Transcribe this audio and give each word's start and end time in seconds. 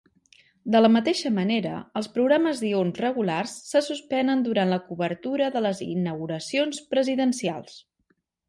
De 0.75 0.79
la 0.83 0.89
mateixa 0.93 1.31
manera, 1.35 1.73
els 2.01 2.07
programes 2.15 2.63
diürns 2.65 2.97
regulars 3.05 3.53
se 3.67 3.83
suspenen 3.89 4.41
durant 4.49 4.75
la 4.75 4.81
cobertura 4.89 5.51
de 5.57 5.63
les 5.69 5.85
inauguracions 5.93 6.85
presidencials. 6.97 7.79